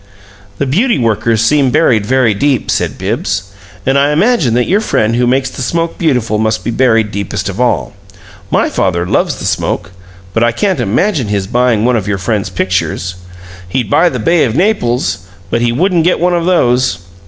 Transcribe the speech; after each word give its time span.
"The 0.57 0.65
beauty 0.65 0.97
workers 0.97 1.41
seem 1.43 1.69
buried 1.69 2.07
very 2.07 2.33
deep," 2.33 2.71
said 2.71 2.97
Bibbs. 2.97 3.43
"And 3.85 3.99
I 3.99 4.09
imagine 4.09 4.55
that 4.55 4.65
your 4.67 4.81
friend 4.81 5.15
who 5.15 5.27
makes 5.27 5.51
the 5.51 5.61
smoke 5.61 5.99
beautiful 5.99 6.39
must 6.39 6.63
be 6.63 6.71
buried 6.71 7.11
deepest 7.11 7.49
of 7.49 7.61
all. 7.61 7.93
My 8.49 8.67
father 8.67 9.05
loves 9.05 9.35
the 9.35 9.45
smoke, 9.45 9.91
but 10.33 10.43
I 10.43 10.53
can't 10.53 10.79
imagine 10.79 11.27
his 11.27 11.45
buying 11.45 11.85
one 11.85 11.95
of 11.95 12.07
your 12.07 12.17
friend's 12.17 12.49
pictures. 12.49 13.13
He'd 13.69 13.91
buy 13.91 14.09
the 14.09 14.17
'Bay 14.17 14.43
of 14.43 14.55
Naples,' 14.55 15.19
but 15.51 15.61
he 15.61 15.71
wouldn't 15.71 16.03
get 16.03 16.19
one 16.19 16.33
of 16.33 16.45
those. 16.47 16.97